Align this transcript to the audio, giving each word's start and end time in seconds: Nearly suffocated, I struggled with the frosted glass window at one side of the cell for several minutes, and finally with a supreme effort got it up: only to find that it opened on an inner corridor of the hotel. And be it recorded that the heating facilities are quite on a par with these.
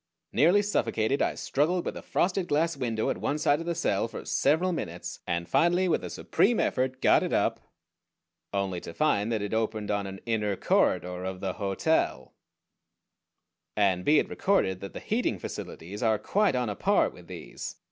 Nearly 0.33 0.63
suffocated, 0.63 1.21
I 1.21 1.35
struggled 1.35 1.85
with 1.85 1.93
the 1.93 2.01
frosted 2.01 2.47
glass 2.47 2.75
window 2.75 3.11
at 3.11 3.19
one 3.19 3.37
side 3.37 3.59
of 3.59 3.67
the 3.67 3.75
cell 3.75 4.07
for 4.07 4.25
several 4.25 4.71
minutes, 4.71 5.19
and 5.27 5.47
finally 5.47 5.87
with 5.87 6.03
a 6.03 6.09
supreme 6.09 6.59
effort 6.59 7.01
got 7.03 7.21
it 7.21 7.31
up: 7.33 7.59
only 8.51 8.81
to 8.81 8.95
find 8.95 9.31
that 9.31 9.43
it 9.43 9.53
opened 9.53 9.91
on 9.91 10.07
an 10.07 10.19
inner 10.25 10.55
corridor 10.55 11.23
of 11.23 11.39
the 11.39 11.53
hotel. 11.53 12.33
And 13.75 14.03
be 14.03 14.17
it 14.17 14.27
recorded 14.27 14.79
that 14.79 14.93
the 14.93 14.99
heating 14.99 15.37
facilities 15.37 16.01
are 16.01 16.17
quite 16.17 16.55
on 16.55 16.67
a 16.67 16.75
par 16.75 17.07
with 17.11 17.27
these. 17.27 17.75